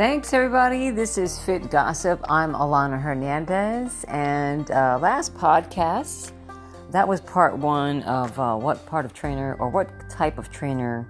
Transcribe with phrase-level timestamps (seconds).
[0.00, 0.88] Thanks, everybody.
[0.88, 2.24] This is Fit Gossip.
[2.26, 4.02] I'm Alana Hernandez.
[4.08, 6.32] And uh, last podcast,
[6.90, 11.06] that was part one of uh, what part of trainer or what type of trainer,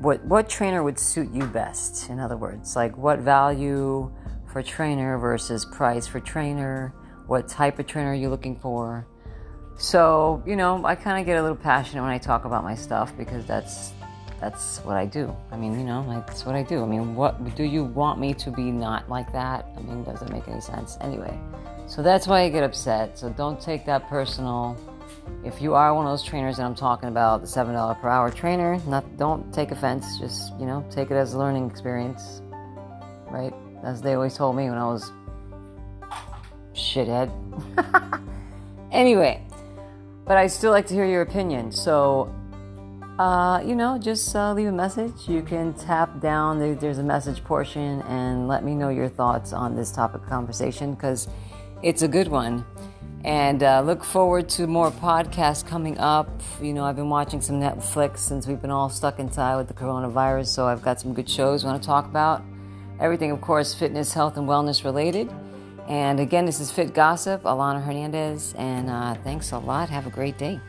[0.00, 2.10] what, what trainer would suit you best.
[2.10, 4.12] In other words, like what value
[4.52, 6.94] for trainer versus price for trainer,
[7.26, 9.06] what type of trainer are you looking for.
[9.78, 12.74] So, you know, I kind of get a little passionate when I talk about my
[12.74, 13.94] stuff because that's
[14.44, 15.34] that's what I do.
[15.50, 16.82] I mean, you know, that's what I do.
[16.82, 19.64] I mean, what do you want me to be not like that?
[19.74, 20.98] I mean, does it make any sense?
[21.00, 21.34] Anyway,
[21.86, 23.18] so that's why I get upset.
[23.18, 24.76] So don't take that personal.
[25.44, 28.08] If you are one of those trainers that I'm talking about, the seven dollar per
[28.10, 30.18] hour trainer, not don't take offense.
[30.18, 32.42] Just you know, take it as a learning experience,
[33.30, 33.54] right?
[33.82, 35.10] As they always told me when I was
[36.74, 37.32] shithead.
[38.92, 39.42] anyway,
[40.26, 41.72] but I still like to hear your opinion.
[41.72, 42.30] So
[43.18, 45.28] uh, you know, just uh, leave a message.
[45.28, 49.76] You can tap down, there's a message portion, and let me know your thoughts on
[49.76, 51.28] this topic of conversation because
[51.82, 52.64] it's a good one.
[53.24, 56.28] And uh, look forward to more podcasts coming up.
[56.60, 59.74] You know, I've been watching some Netflix since we've been all stuck inside with the
[59.74, 62.42] coronavirus, so I've got some good shows I want to talk about.
[63.00, 65.32] Everything, of course, fitness, health, and wellness related.
[65.88, 69.88] And again, this is Fit Gossip, Alana Hernandez, and uh, thanks a lot.
[69.88, 70.60] Have a great day.